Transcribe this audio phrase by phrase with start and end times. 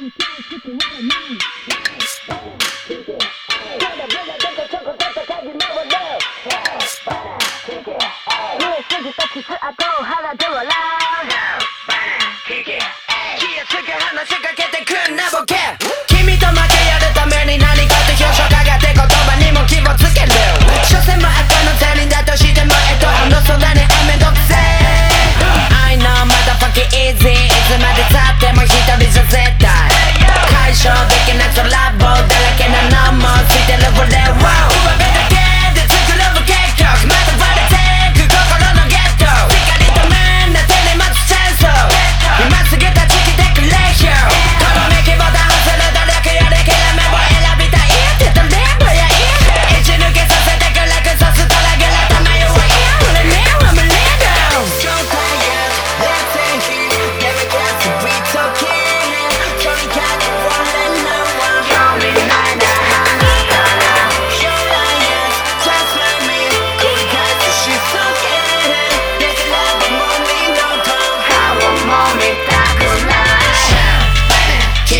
[0.00, 1.49] down, down, stick around, man.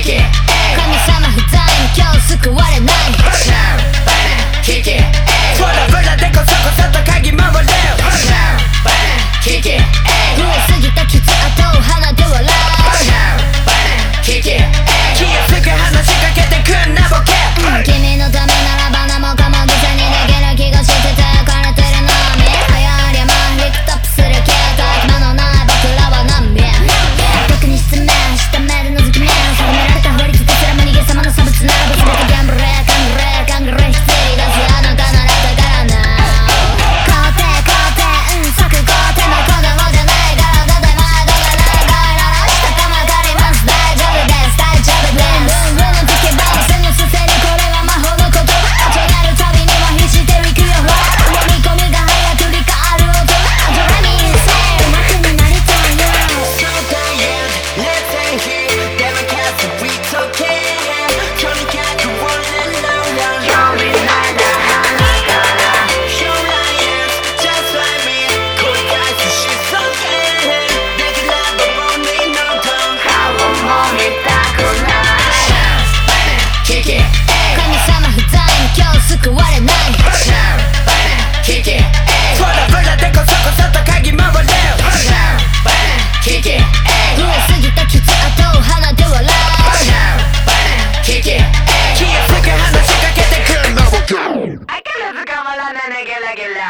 [0.00, 0.22] 神様
[1.32, 1.64] 不在に
[1.96, 2.94] 今日救われない。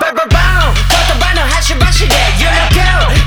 [0.00, 3.19] 바바바우 더더 반응 하시 바시게 You know girl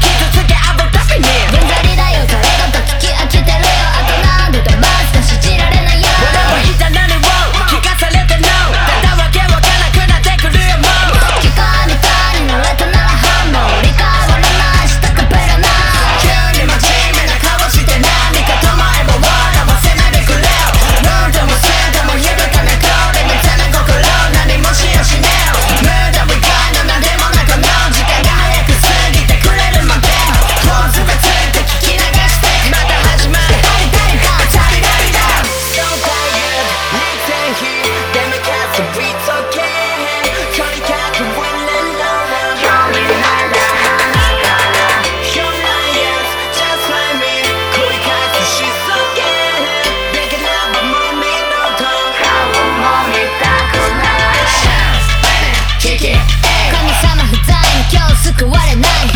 [58.23, 59.12] 救われない